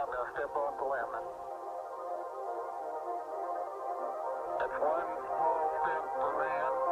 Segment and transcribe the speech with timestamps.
[0.00, 1.12] Going to step off the limb.
[4.58, 6.89] That's one small step for man,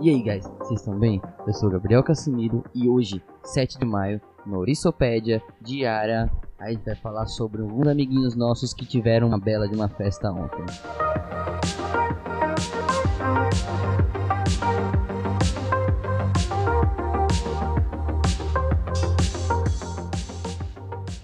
[0.00, 1.20] E aí, guys, vocês estão bem?
[1.44, 6.94] Eu sou Gabriel Casimiro e hoje, 7 de maio, no Orissopédia Diária, a gente vai
[6.94, 10.64] falar sobre alguns amiguinhos nossos que tiveram uma bela de uma festa ontem.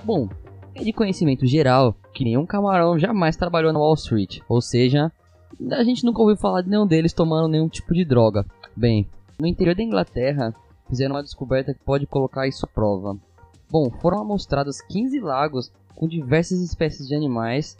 [0.02, 0.28] Bom,
[0.74, 5.12] é de conhecimento geral que nenhum camarão jamais trabalhou na Wall Street, ou seja,
[5.70, 8.44] a gente nunca ouviu falar de nenhum deles tomando nenhum tipo de droga.
[8.76, 10.54] Bem, no interior da Inglaterra,
[10.88, 13.16] fizeram uma descoberta que pode colocar isso à prova.
[13.70, 17.76] Bom, foram amostrados 15 lagos com diversas espécies de animais,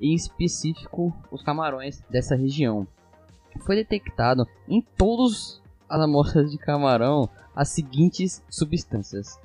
[0.00, 2.86] em específico os camarões dessa região.
[3.62, 9.38] Foi detectado em todas as amostras de camarão as seguintes substâncias: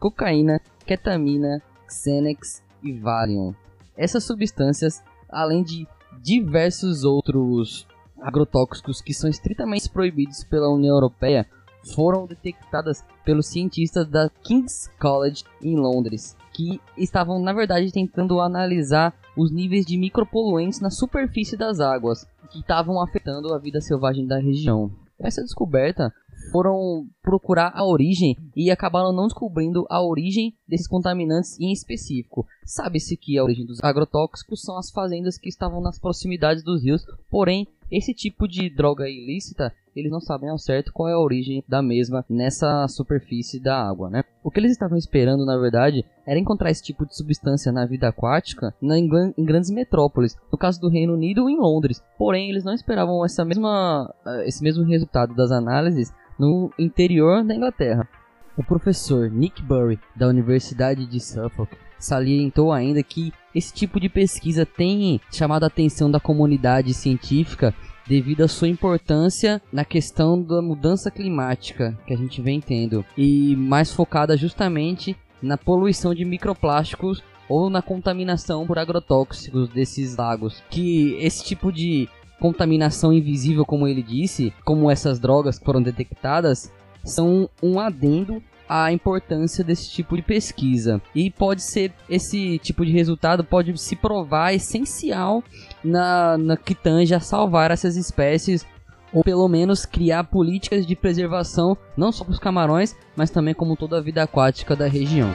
[0.00, 3.54] cocaína, ketamina, Xenex e Valium.
[3.96, 5.86] Essas substâncias, além de
[6.20, 7.86] diversos outros
[8.20, 11.46] agrotóxicos que são estritamente proibidos pela União Europeia,
[11.94, 19.14] foram detectadas pelos cientistas da King's College em Londres, que estavam na verdade tentando analisar
[19.36, 24.38] os níveis de micropoluentes na superfície das águas que estavam afetando a vida selvagem da
[24.38, 24.90] região.
[25.18, 26.12] Essa descoberta
[26.52, 32.46] foram procurar a origem e acabaram não descobrindo a origem desses contaminantes em específico.
[32.64, 37.04] Sabe-se que a origem dos agrotóxicos são as fazendas que estavam nas proximidades dos rios,
[37.30, 41.64] porém, esse tipo de droga ilícita, eles não sabem ao certo qual é a origem
[41.66, 44.22] da mesma nessa superfície da água, né?
[44.44, 48.08] O que eles estavam esperando, na verdade, era encontrar esse tipo de substância na vida
[48.08, 52.02] aquática na, em, em grandes metrópoles, no caso do Reino Unido em Londres.
[52.16, 54.14] Porém, eles não esperavam essa mesma,
[54.44, 58.08] esse mesmo resultado das análises no interior da Inglaterra.
[58.56, 64.64] O professor Nick Burry, da Universidade de Suffolk, salientou ainda que esse tipo de pesquisa
[64.64, 67.74] tem chamado a atenção da comunidade científica
[68.06, 73.54] devido à sua importância na questão da mudança climática que a gente vem tendo e
[73.56, 80.62] mais focada justamente na poluição de microplásticos ou na contaminação por agrotóxicos desses lagos.
[80.70, 82.08] Que esse tipo de
[82.40, 86.72] contaminação invisível, como ele disse, como essas drogas que foram detectadas,
[87.04, 91.00] são um adendo à importância desse tipo de pesquisa.
[91.14, 95.42] E pode ser esse tipo de resultado pode se provar essencial
[95.82, 98.66] na, na que tange a salvar essas espécies
[99.12, 103.76] ou pelo menos criar políticas de preservação não só para os camarões, mas também como
[103.76, 105.32] toda a vida aquática da região.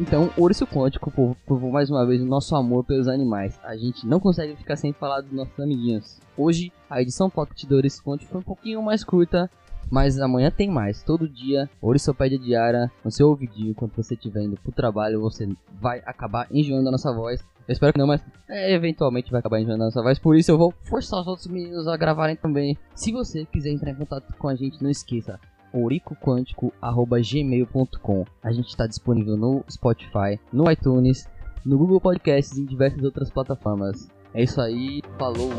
[0.00, 1.12] Então, Urso Quântico
[1.44, 3.60] provou mais uma vez o nosso amor pelos animais.
[3.62, 6.18] A gente não consegue ficar sem falar dos nossos amiguinhos.
[6.38, 9.50] Hoje, a edição Pocket do Urso Quântico foi um pouquinho mais curta,
[9.90, 11.02] mas amanhã tem mais.
[11.02, 15.46] Todo dia, Orissopédia Diária, no seu ouvidinho, quando você estiver indo pro trabalho, você
[15.78, 17.44] vai acabar enjoando a nossa voz.
[17.68, 20.18] Eu espero que não, mas é, eventualmente vai acabar enjoando a nossa voz.
[20.18, 22.74] Por isso eu vou forçar os outros meninos a gravarem também.
[22.94, 25.38] Se você quiser entrar em contato com a gente, não esqueça
[25.72, 31.26] ouricoquântico.gmail.com A gente está disponível no Spotify, no iTunes,
[31.64, 34.10] no Google Podcasts e em diversas outras plataformas.
[34.32, 35.50] É isso aí, falou!